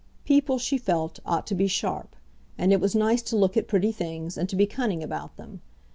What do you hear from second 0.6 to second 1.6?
felt, ought to